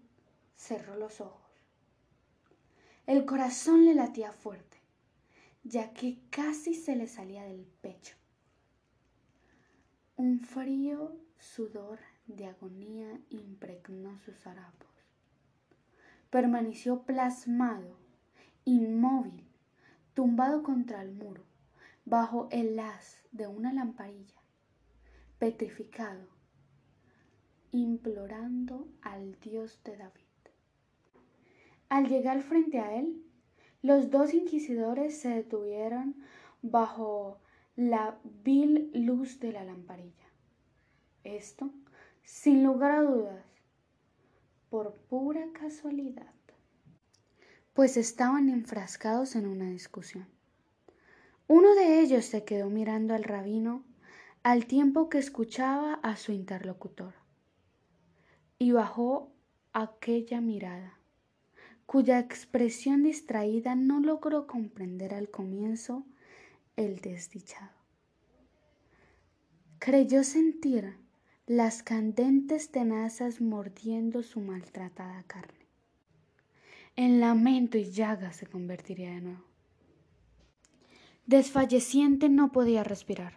cerró 0.56 0.96
los 0.96 1.20
ojos. 1.20 1.50
El 3.06 3.24
corazón 3.24 3.84
le 3.84 3.94
latía 3.94 4.32
fuerte, 4.32 4.78
ya 5.62 5.92
que 5.92 6.18
casi 6.30 6.74
se 6.74 6.96
le 6.96 7.06
salía 7.06 7.44
del 7.44 7.64
pecho. 7.80 8.16
Un 10.16 10.40
frío 10.40 11.16
sudor 11.38 12.00
de 12.26 12.46
agonía 12.46 13.20
impregnó 13.30 14.18
sus 14.18 14.46
harapos. 14.46 14.90
Permaneció 16.28 17.02
plasmado, 17.02 17.96
inmóvil, 18.64 19.46
tumbado 20.14 20.62
contra 20.62 21.02
el 21.02 21.12
muro, 21.12 21.44
bajo 22.04 22.48
el 22.50 22.78
haz 22.78 23.24
de 23.32 23.46
una 23.46 23.72
lamparilla, 23.72 24.40
petrificado, 25.38 26.39
implorando 27.72 28.88
al 29.02 29.38
Dios 29.40 29.80
de 29.84 29.96
David. 29.96 30.24
Al 31.88 32.08
llegar 32.08 32.42
frente 32.42 32.78
a 32.80 32.96
él, 32.96 33.24
los 33.82 34.10
dos 34.10 34.34
inquisidores 34.34 35.18
se 35.18 35.30
detuvieron 35.30 36.14
bajo 36.62 37.38
la 37.76 38.18
vil 38.44 38.90
luz 38.94 39.40
de 39.40 39.52
la 39.52 39.64
lamparilla. 39.64 40.28
Esto 41.24 41.70
sin 42.22 42.62
lugar 42.62 42.92
a 42.92 43.02
dudas, 43.02 43.44
por 44.68 44.94
pura 44.94 45.48
casualidad, 45.52 46.32
pues 47.74 47.96
estaban 47.96 48.48
enfrascados 48.48 49.34
en 49.34 49.46
una 49.46 49.68
discusión. 49.68 50.28
Uno 51.48 51.74
de 51.74 52.00
ellos 52.00 52.24
se 52.26 52.44
quedó 52.44 52.70
mirando 52.70 53.14
al 53.14 53.24
rabino 53.24 53.82
al 54.44 54.66
tiempo 54.66 55.08
que 55.08 55.18
escuchaba 55.18 55.94
a 55.94 56.16
su 56.16 56.30
interlocutor 56.32 57.19
y 58.60 58.72
bajó 58.72 59.32
aquella 59.72 60.42
mirada, 60.42 60.98
cuya 61.86 62.18
expresión 62.18 63.02
distraída 63.02 63.74
no 63.74 64.00
logró 64.00 64.46
comprender 64.46 65.14
al 65.14 65.30
comienzo 65.30 66.04
el 66.76 67.00
desdichado. 67.00 67.72
Creyó 69.78 70.24
sentir 70.24 70.94
las 71.46 71.82
candentes 71.82 72.70
tenazas 72.70 73.40
mordiendo 73.40 74.22
su 74.22 74.40
maltratada 74.40 75.22
carne. 75.22 75.66
En 76.96 77.18
lamento 77.18 77.78
y 77.78 77.90
llaga 77.90 78.34
se 78.34 78.46
convertiría 78.46 79.12
de 79.12 79.22
nuevo. 79.22 79.44
Desfalleciente 81.24 82.28
no 82.28 82.52
podía 82.52 82.84
respirar. 82.84 83.32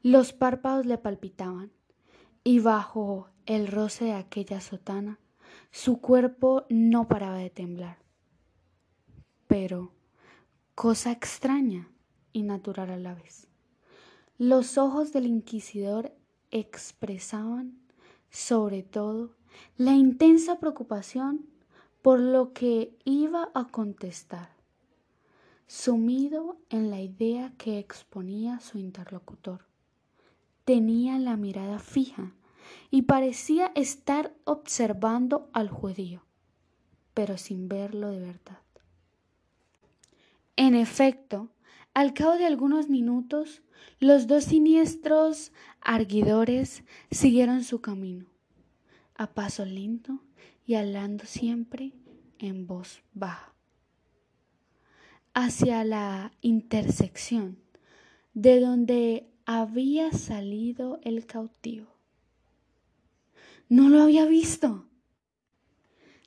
Los 0.00 0.32
párpados 0.32 0.86
le 0.86 0.96
palpitaban 0.96 1.72
y 2.44 2.60
bajo 2.60 3.28
el 3.46 3.66
roce 3.66 4.04
de 4.04 4.12
aquella 4.12 4.60
sotana 4.60 5.18
su 5.70 6.00
cuerpo 6.00 6.66
no 6.68 7.08
paraba 7.08 7.38
de 7.38 7.50
temblar. 7.50 7.98
Pero, 9.48 9.92
cosa 10.74 11.10
extraña 11.10 11.88
y 12.32 12.42
natural 12.42 12.90
a 12.90 12.96
la 12.96 13.14
vez, 13.14 13.48
los 14.38 14.78
ojos 14.78 15.12
del 15.12 15.26
inquisidor 15.26 16.12
expresaban, 16.50 17.78
sobre 18.30 18.82
todo, 18.82 19.34
la 19.76 19.92
intensa 19.92 20.60
preocupación 20.60 21.46
por 22.02 22.20
lo 22.20 22.52
que 22.52 22.96
iba 23.04 23.50
a 23.54 23.68
contestar, 23.68 24.50
sumido 25.66 26.58
en 26.68 26.90
la 26.90 27.00
idea 27.00 27.54
que 27.56 27.78
exponía 27.78 28.60
su 28.60 28.78
interlocutor. 28.78 29.73
Tenía 30.64 31.18
la 31.18 31.36
mirada 31.36 31.78
fija 31.78 32.32
y 32.90 33.02
parecía 33.02 33.72
estar 33.74 34.34
observando 34.44 35.50
al 35.52 35.68
judío, 35.68 36.24
pero 37.12 37.36
sin 37.36 37.68
verlo 37.68 38.10
de 38.10 38.20
verdad. 38.20 38.60
En 40.56 40.74
efecto, 40.74 41.50
al 41.92 42.14
cabo 42.14 42.36
de 42.36 42.46
algunos 42.46 42.88
minutos, 42.88 43.62
los 44.00 44.26
dos 44.26 44.44
siniestros 44.44 45.52
arguidores 45.80 46.84
siguieron 47.10 47.64
su 47.64 47.80
camino, 47.80 48.26
a 49.16 49.34
paso 49.34 49.64
lento 49.64 50.20
y 50.66 50.74
hablando 50.74 51.24
siempre 51.26 51.92
en 52.38 52.66
voz 52.66 53.02
baja, 53.12 53.52
hacia 55.34 55.84
la 55.84 56.32
intersección 56.40 57.58
de 58.32 58.60
donde 58.60 59.33
había 59.46 60.12
salido 60.12 61.00
el 61.02 61.26
cautivo. 61.26 61.86
No 63.68 63.88
lo 63.88 64.02
había 64.02 64.26
visto. 64.26 64.86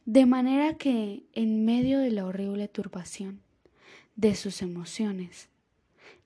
De 0.06 0.26
manera 0.26 0.78
que, 0.78 1.26
en 1.34 1.66
medio 1.66 2.00
de 2.00 2.12
la 2.12 2.26
horrible 2.26 2.68
turbación 2.68 3.42
de 4.16 4.36
sus 4.36 4.62
emociones, 4.62 5.50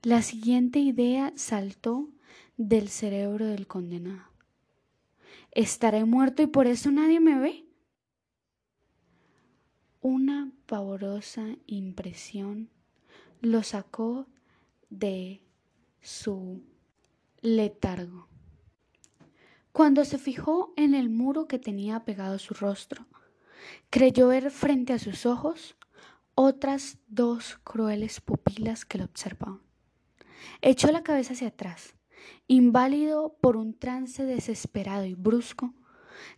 la 0.04 0.22
siguiente 0.22 0.80
idea 0.80 1.34
saltó 1.36 2.10
del 2.58 2.90
cerebro 2.90 3.46
del 3.48 3.68
condenado. 3.68 4.30
¿Estaré 5.52 6.06
muerto 6.06 6.44
y 6.44 6.48
por 6.48 6.68
eso 6.68 6.92
nadie 6.92 7.20
me 7.20 7.40
ve? 7.40 7.66
Una 10.02 10.52
pavorosa 10.66 11.56
impresión 11.68 12.70
lo 13.42 13.64
sacó 13.64 14.28
de 14.90 15.42
su 16.02 16.62
letargo. 17.42 18.28
Cuando 19.72 20.06
se 20.06 20.18
fijó 20.18 20.74
en 20.76 20.94
el 20.94 21.10
muro 21.10 21.48
que 21.48 21.60
tenía 21.60 22.04
pegado 22.04 22.40
su 22.40 22.54
rostro, 22.54 23.08
creyó 23.90 24.28
ver 24.28 24.52
frente 24.52 24.94
a 24.94 25.00
sus 25.00 25.26
ojos 25.26 25.76
otras 26.36 26.98
dos 27.08 27.60
crueles 27.64 28.22
pupilas 28.22 28.86
que 28.86 28.98
lo 28.98 29.06
observaban. 29.06 29.62
Echó 30.62 30.92
la 30.92 31.04
cabeza 31.04 31.34
hacia 31.34 31.50
atrás. 31.50 31.96
Inválido 32.48 33.38
por 33.42 33.58
un 33.58 33.78
trance 33.78 34.24
desesperado 34.24 35.06
y 35.06 35.16
brusco, 35.16 35.74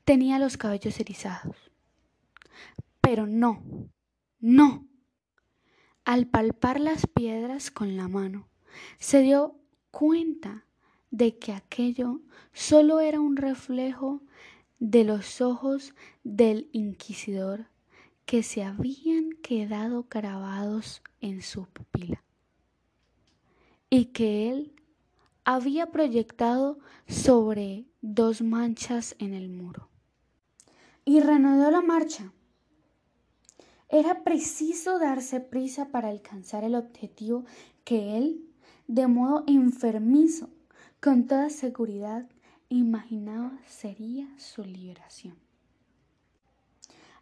tenía 0.05 0.39
los 0.39 0.57
cabellos 0.57 0.99
erizados. 0.99 1.57
Pero 3.01 3.27
no, 3.27 3.63
no. 4.39 4.87
Al 6.05 6.27
palpar 6.27 6.79
las 6.79 7.07
piedras 7.07 7.71
con 7.71 7.97
la 7.97 8.07
mano, 8.07 8.47
se 8.99 9.21
dio 9.21 9.59
cuenta 9.91 10.65
de 11.13 11.37
que 11.37 11.53
aquello 11.53 12.21
solo 12.53 12.99
era 12.99 13.19
un 13.19 13.37
reflejo 13.37 14.23
de 14.79 15.03
los 15.03 15.41
ojos 15.41 15.93
del 16.23 16.69
inquisidor 16.71 17.67
que 18.25 18.41
se 18.41 18.63
habían 18.63 19.29
quedado 19.43 20.07
grabados 20.09 21.03
en 21.21 21.43
su 21.43 21.67
pupila 21.67 22.23
y 23.91 24.05
que 24.05 24.49
él 24.49 24.73
había 25.45 25.91
proyectado 25.91 26.79
sobre 27.07 27.85
dos 28.01 28.41
manchas 28.41 29.15
en 29.19 29.35
el 29.35 29.49
muro. 29.49 29.89
Y 31.05 31.19
reanudó 31.19 31.69
la 31.69 31.81
marcha. 31.81 32.33
Era 33.87 34.23
preciso 34.23 34.97
darse 34.97 35.41
prisa 35.41 35.89
para 35.89 36.09
alcanzar 36.09 36.63
el 36.63 36.73
objetivo 36.73 37.45
que 37.83 38.17
él, 38.17 38.49
de 38.87 39.05
modo 39.05 39.43
enfermizo, 39.45 40.49
con 41.03 41.27
toda 41.27 41.49
seguridad, 41.49 42.25
imaginaba 42.69 43.59
sería 43.67 44.33
su 44.39 44.63
liberación. 44.63 45.35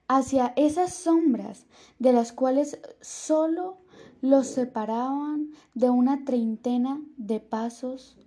Hacia 0.08 0.54
esas 0.56 0.94
sombras 0.94 1.66
de 1.98 2.14
las 2.14 2.32
cuales 2.32 2.80
sólo 3.02 3.80
los 4.22 4.46
separaban 4.46 5.50
de 5.74 5.90
una 5.90 6.26
treintena 6.26 7.02
de 7.18 7.40
pasos 7.40 8.20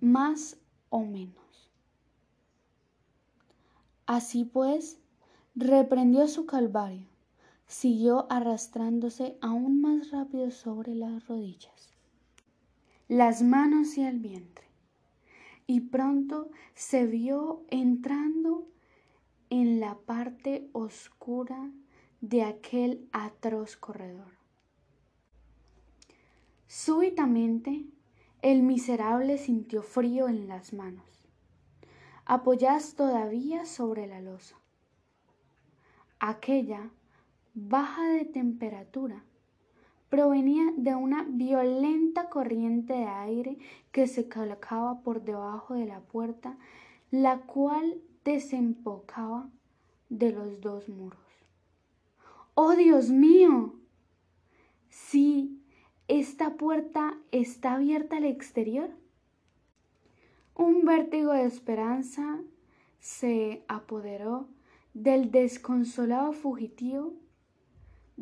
más 0.00 0.56
o 0.88 1.00
menos. 1.00 1.70
Así 4.06 4.46
pues, 4.46 4.96
reprendió 5.54 6.26
su 6.26 6.46
calvario, 6.46 7.06
siguió 7.66 8.26
arrastrándose 8.32 9.36
aún 9.42 9.82
más 9.82 10.10
rápido 10.10 10.50
sobre 10.50 10.94
las 10.94 11.28
rodillas, 11.28 11.90
las 13.08 13.42
manos 13.42 13.98
y 13.98 14.04
el 14.04 14.18
vientre, 14.18 14.71
y 15.72 15.80
pronto 15.80 16.50
se 16.74 17.06
vio 17.06 17.64
entrando 17.70 18.68
en 19.48 19.80
la 19.80 19.94
parte 19.94 20.68
oscura 20.72 21.70
de 22.20 22.42
aquel 22.42 23.08
atroz 23.10 23.78
corredor. 23.78 24.34
Súbitamente 26.66 27.86
el 28.42 28.62
miserable 28.62 29.38
sintió 29.38 29.82
frío 29.82 30.28
en 30.28 30.46
las 30.46 30.74
manos, 30.74 31.26
apoyadas 32.26 32.94
todavía 32.94 33.64
sobre 33.64 34.06
la 34.06 34.20
losa. 34.20 34.60
Aquella 36.18 36.90
baja 37.54 38.10
de 38.10 38.26
temperatura 38.26 39.24
provenía 40.12 40.74
de 40.76 40.94
una 40.94 41.24
violenta 41.26 42.28
corriente 42.28 42.92
de 42.92 43.06
aire 43.06 43.56
que 43.92 44.06
se 44.06 44.28
colocaba 44.28 45.00
por 45.00 45.24
debajo 45.24 45.72
de 45.72 45.86
la 45.86 46.00
puerta, 46.00 46.58
la 47.10 47.38
cual 47.38 47.96
desembocaba 48.22 49.48
de 50.10 50.32
los 50.32 50.60
dos 50.60 50.90
muros. 50.90 51.18
¡Oh, 52.52 52.76
Dios 52.76 53.08
mío! 53.08 53.72
Sí, 54.90 55.62
¿Esta 56.08 56.56
puerta 56.58 57.16
está 57.30 57.72
abierta 57.72 58.18
al 58.18 58.26
exterior? 58.26 58.90
Un 60.54 60.84
vértigo 60.84 61.32
de 61.32 61.46
esperanza 61.46 62.38
se 63.00 63.64
apoderó 63.66 64.46
del 64.92 65.30
desconsolado 65.30 66.34
fugitivo 66.34 67.14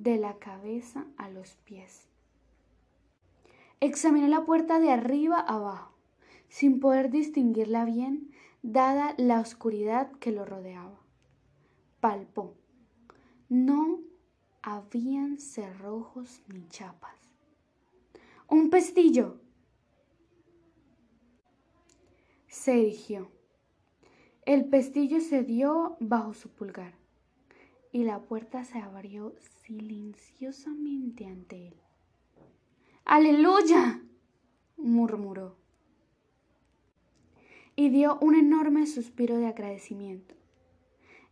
de 0.02 0.16
la 0.18 0.38
cabeza 0.38 1.06
a 1.16 1.28
los 1.28 1.56
pies. 1.64 2.08
Examiné 3.80 4.28
la 4.28 4.44
puerta 4.44 4.78
de 4.78 4.90
arriba 4.90 5.38
abajo, 5.40 5.94
sin 6.48 6.80
poder 6.80 7.10
distinguirla 7.10 7.84
bien, 7.84 8.30
dada 8.62 9.14
la 9.16 9.40
oscuridad 9.40 10.10
que 10.20 10.32
lo 10.32 10.44
rodeaba. 10.44 11.00
Palpó. 12.00 12.54
No 13.48 14.00
habían 14.62 15.38
cerrojos 15.38 16.42
ni 16.48 16.66
chapas 16.68 17.20
un 18.50 18.68
pestillo. 18.68 19.40
Se 22.48 22.72
erigió. 22.80 23.30
El 24.44 24.64
pestillo 24.64 25.20
se 25.20 25.44
dio 25.44 25.96
bajo 26.00 26.34
su 26.34 26.50
pulgar 26.50 26.99
y 27.92 28.04
la 28.04 28.20
puerta 28.20 28.64
se 28.64 28.78
abrió 28.78 29.34
silenciosamente 29.64 31.26
ante 31.26 31.68
él. 31.68 31.74
¡Aleluya! 33.04 34.02
murmuró. 34.76 35.56
Y 37.76 37.90
dio 37.90 38.18
un 38.20 38.34
enorme 38.34 38.86
suspiro 38.86 39.36
de 39.36 39.46
agradecimiento. 39.46 40.34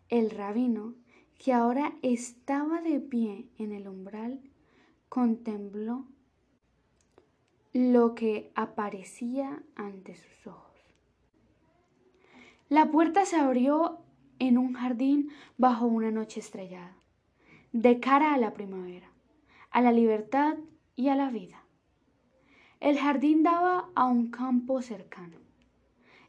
El 0.08 0.30
rabino, 0.30 0.94
que 1.38 1.52
ahora 1.52 1.94
estaba 2.02 2.80
de 2.80 3.00
pie 3.00 3.48
en 3.58 3.72
el 3.72 3.86
umbral, 3.86 4.40
contempló 5.08 6.06
lo 7.72 8.14
que 8.14 8.50
aparecía 8.54 9.62
ante 9.76 10.16
sus 10.16 10.46
ojos. 10.46 10.68
La 12.68 12.90
puerta 12.90 13.24
se 13.24 13.36
abrió 13.36 14.00
en 14.38 14.58
un 14.58 14.74
jardín 14.74 15.30
bajo 15.56 15.86
una 15.86 16.10
noche 16.10 16.40
estrellada, 16.40 16.96
de 17.72 18.00
cara 18.00 18.34
a 18.34 18.38
la 18.38 18.52
primavera, 18.52 19.10
a 19.70 19.80
la 19.80 19.92
libertad 19.92 20.56
y 20.96 21.08
a 21.08 21.14
la 21.14 21.30
vida. 21.30 21.64
El 22.80 22.98
jardín 22.98 23.42
daba 23.42 23.90
a 23.94 24.06
un 24.06 24.30
campo 24.30 24.82
cercano, 24.82 25.38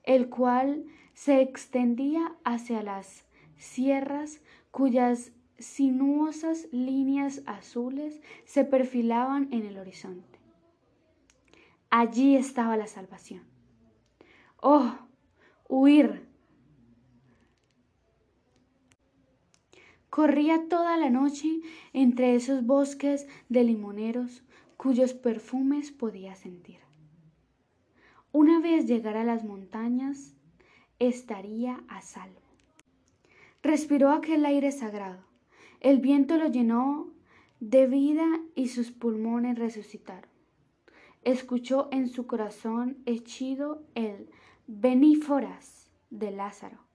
el 0.04 0.30
cual 0.30 0.86
se 1.14 1.42
extendía 1.42 2.36
hacia 2.44 2.82
las 2.82 3.26
sierras 3.58 4.42
cuyas 4.72 5.32
sinuosas 5.60 6.68
líneas 6.72 7.44
azules 7.46 8.22
se 8.46 8.64
perfilaban 8.64 9.50
en 9.52 9.66
el 9.66 9.78
horizonte. 9.78 10.40
Allí 11.90 12.36
estaba 12.36 12.78
la 12.78 12.88
salvación. 12.88 13.44
Oh, 14.62 14.94
huir. 15.68 16.29
Corría 20.10 20.68
toda 20.68 20.98
la 20.98 21.10
noche 21.10 21.62
entre 21.94 22.36
esos 22.36 22.66
bosques 22.66 23.28
de 23.50 23.64
limoneros 23.64 24.44
cuyos 24.78 25.14
perfumes 25.14 25.92
podía 25.92 26.36
sentir. 26.36 26.80
Una 28.32 28.60
vez 28.60 28.86
llegara 28.86 29.22
a 29.22 29.26
las 29.26 29.44
montañas, 29.44 30.36
estaría 31.00 31.84
a 31.88 32.02
salvo. 32.02 32.42
Respiró 33.62 34.12
aquel 34.12 34.46
aire 34.46 34.72
sagrado. 34.72 35.24
El 35.80 36.00
viento 36.00 36.38
lo 36.38 36.48
llenó 36.48 37.12
de 37.60 37.88
vida 37.88 38.40
y 38.56 38.68
sus 38.68 38.92
pulmones 38.92 39.58
resucitaron 39.58 40.30
escuchó 41.24 41.90
en 41.92 42.10
su 42.10 42.28
corazón 42.28 42.98
hechido 43.06 43.84
el 43.96 44.30
beníforas 44.68 45.90
de 46.10 46.32
Lázaro. 46.32 46.89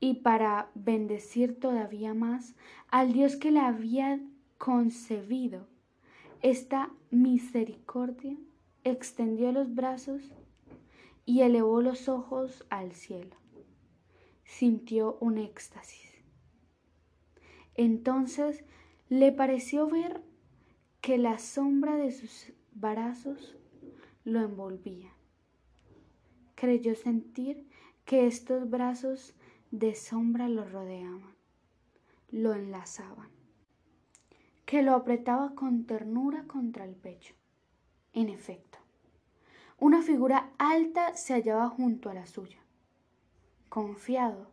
Y 0.00 0.14
para 0.14 0.70
bendecir 0.74 1.58
todavía 1.58 2.14
más 2.14 2.54
al 2.88 3.12
Dios 3.12 3.36
que 3.36 3.50
le 3.50 3.60
había 3.60 4.20
concebido 4.56 5.66
esta 6.40 6.90
misericordia, 7.10 8.36
extendió 8.84 9.50
los 9.50 9.74
brazos 9.74 10.22
y 11.26 11.42
elevó 11.42 11.82
los 11.82 12.08
ojos 12.08 12.64
al 12.70 12.92
cielo. 12.92 13.36
Sintió 14.44 15.18
un 15.20 15.38
éxtasis. 15.38 16.08
Entonces 17.74 18.64
le 19.08 19.32
pareció 19.32 19.88
ver 19.88 20.22
que 21.00 21.18
la 21.18 21.38
sombra 21.38 21.96
de 21.96 22.12
sus 22.12 22.52
brazos 22.72 23.56
lo 24.24 24.40
envolvían. 24.40 25.12
Creyó 26.54 26.94
sentir 26.94 27.66
que 28.04 28.26
estos 28.26 28.68
brazos 28.68 29.34
de 29.70 29.94
sombra 29.94 30.48
lo 30.48 30.64
rodeaban, 30.64 31.34
lo 32.30 32.54
enlazaban, 32.54 33.28
que 34.64 34.82
lo 34.82 34.94
apretaba 34.94 35.54
con 35.54 35.84
ternura 35.84 36.46
contra 36.46 36.84
el 36.84 36.94
pecho. 36.94 37.34
En 38.14 38.30
efecto, 38.30 38.78
una 39.78 40.02
figura 40.02 40.50
alta 40.58 41.14
se 41.14 41.34
hallaba 41.34 41.68
junto 41.68 42.08
a 42.08 42.14
la 42.14 42.26
suya. 42.26 42.58
Confiado, 43.68 44.50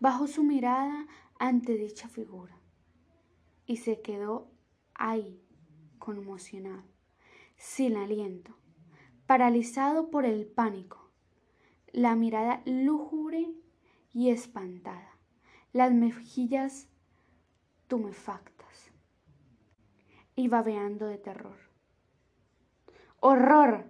bajo 0.00 0.26
su 0.26 0.42
mirada 0.42 1.06
ante 1.38 1.76
dicha 1.76 2.08
figura 2.08 2.56
y 3.66 3.76
se 3.76 4.00
quedó 4.00 4.50
ahí, 4.94 5.40
conmocionado, 5.98 6.84
sin 7.56 7.96
aliento, 7.96 8.56
paralizado 9.26 10.10
por 10.10 10.24
el 10.24 10.46
pánico, 10.46 11.10
la 11.92 12.16
mirada 12.16 12.62
lúgubre 12.64 13.54
y 14.14 14.30
espantada, 14.30 15.18
las 15.72 15.92
mejillas 15.92 16.88
tumefactas 17.88 18.92
y 20.36 20.48
babeando 20.48 21.06
de 21.06 21.18
terror. 21.18 21.58
¡Horror! 23.18 23.84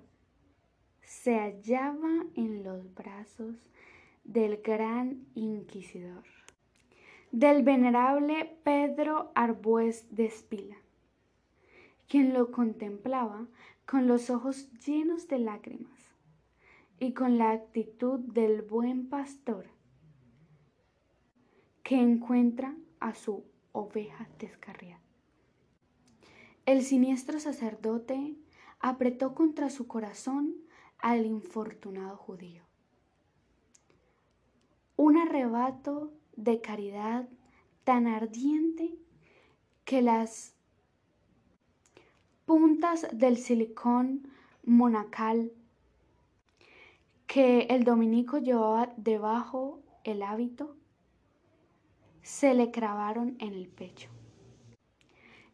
Se 1.03 1.39
hallaba 1.39 2.25
en 2.35 2.65
los 2.65 2.95
brazos 2.95 3.71
del 4.25 4.63
gran 4.63 5.27
inquisidor, 5.35 6.25
del 7.31 7.63
venerable 7.63 8.59
Pedro 8.65 9.31
Arbués 9.35 10.07
de 10.11 10.25
Espila, 10.25 10.77
quien 12.09 12.33
lo 12.33 12.51
contemplaba 12.51 13.47
con 13.87 14.07
los 14.07 14.31
ojos 14.31 14.73
llenos 14.81 15.29
de 15.29 15.39
lágrimas 15.39 16.11
y 16.99 17.13
con 17.13 17.37
la 17.37 17.51
actitud 17.51 18.21
del 18.21 18.63
buen 18.63 19.11
pastor 19.11 19.74
que 21.85 21.97
encuentra 21.97 22.75
a 22.99 23.15
su 23.15 23.45
oveja 23.73 24.27
descarriada. 24.39 25.01
El 26.67 26.83
siniestro 26.83 27.39
sacerdote 27.39 28.35
apretó 28.81 29.35
contra 29.35 29.69
su 29.69 29.87
corazón 29.87 30.57
al 30.99 31.27
infortunado 31.27 32.17
judío. 32.17 32.63
Un 34.97 35.19
arrebato 35.19 36.13
de 36.37 36.63
caridad 36.63 37.29
tan 37.85 38.07
ardiente 38.07 38.97
que 39.85 40.01
las 40.01 40.55
puntas 42.47 43.07
del 43.13 43.37
silicón 43.37 44.29
monacal 44.65 45.53
que 47.27 47.67
el 47.69 47.85
dominico 47.85 48.39
llevaba 48.39 48.95
debajo 48.97 49.83
el 50.05 50.23
hábito 50.23 50.77
se 52.25 52.55
le 52.55 52.71
clavaron 52.71 53.37
en 53.39 53.53
el 53.53 53.69
pecho. 53.69 54.09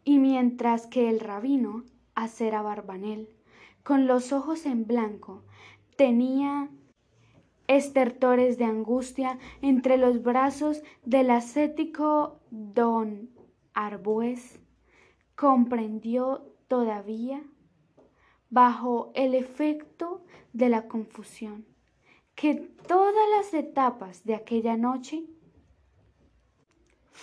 Y 0.04 0.18
mientras 0.18 0.86
que 0.86 1.10
el 1.10 1.20
rabino, 1.20 1.84
acera 2.14 2.62
barbanel, 2.62 3.28
con 3.82 4.06
los 4.06 4.32
ojos 4.32 4.64
en 4.66 4.86
blanco, 4.86 5.42
tenía 5.96 6.70
estertores 7.66 8.56
de 8.56 8.64
angustia 8.64 9.38
entre 9.62 9.96
los 9.96 10.22
brazos 10.22 10.82
del 11.04 11.30
ascético 11.30 12.40
don 12.50 13.30
Arbues, 13.74 14.60
comprendió 15.34 16.54
todavía, 16.68 17.42
bajo 18.48 19.10
el 19.14 19.34
efecto 19.34 20.24
de 20.52 20.68
la 20.68 20.86
confusión, 20.86 21.66
que 22.36 22.54
todas 22.54 23.14
las 23.36 23.54
etapas 23.54 24.24
de 24.24 24.34
aquella 24.34 24.76
noche 24.76 25.24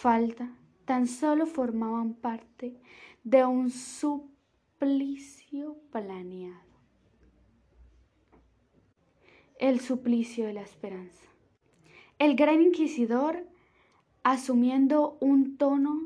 falta 0.02 0.52
tan 0.86 1.08
solo 1.08 1.48
formaban 1.48 2.14
parte 2.14 2.80
de 3.24 3.44
un 3.46 3.72
suplicio 3.72 5.76
planeado. 5.92 6.62
El 9.58 9.80
suplicio 9.80 10.46
de 10.46 10.54
la 10.54 10.62
esperanza. 10.62 11.26
El 12.20 12.36
gran 12.36 12.62
inquisidor, 12.62 13.48
asumiendo 14.22 15.18
un 15.20 15.58
tono 15.58 16.00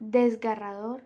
desgarrador, 0.00 1.04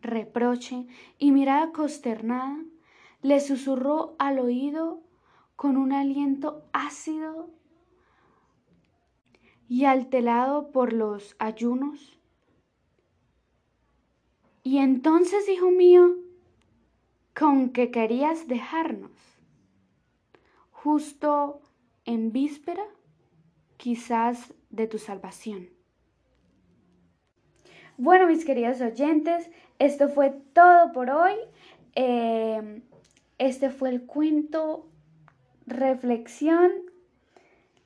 reproche 0.00 0.86
y 1.18 1.30
mirada 1.30 1.72
consternada, 1.72 2.56
le 3.20 3.38
susurró 3.40 4.16
al 4.18 4.38
oído 4.38 5.02
con 5.56 5.76
un 5.76 5.92
aliento 5.92 6.64
ácido 6.72 7.50
y 9.72 9.86
alterado 9.86 10.70
por 10.70 10.92
los 10.92 11.34
ayunos. 11.38 12.18
Y 14.62 14.76
entonces, 14.76 15.48
hijo 15.48 15.70
mío, 15.70 16.14
con 17.34 17.70
que 17.70 17.90
querías 17.90 18.48
dejarnos, 18.48 19.12
justo 20.72 21.62
en 22.04 22.32
víspera, 22.32 22.84
quizás 23.78 24.52
de 24.68 24.86
tu 24.88 24.98
salvación. 24.98 25.70
Bueno, 27.96 28.26
mis 28.26 28.44
queridos 28.44 28.82
oyentes, 28.82 29.50
esto 29.78 30.10
fue 30.10 30.32
todo 30.52 30.92
por 30.92 31.08
hoy. 31.08 31.36
Eh, 31.94 32.82
este 33.38 33.70
fue 33.70 33.88
el 33.88 34.02
cuento 34.04 34.86
reflexión 35.64 36.91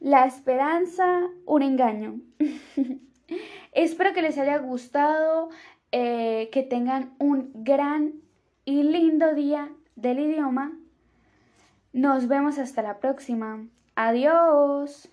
la 0.07 0.25
esperanza, 0.25 1.29
un 1.47 1.63
engaño. 1.63 2.21
Espero 3.73 4.13
que 4.13 4.23
les 4.23 4.39
haya 4.39 4.57
gustado, 4.59 5.49
eh, 5.91 6.49
que 6.53 6.63
tengan 6.63 7.17
un 7.19 7.51
gran 7.53 8.13
y 8.65 8.85
lindo 8.85 9.35
día 9.35 9.69
del 9.97 10.21
idioma. 10.21 10.79
Nos 11.93 12.29
vemos 12.29 12.57
hasta 12.59 12.83
la 12.83 13.01
próxima. 13.01 13.67
Adiós. 13.97 15.11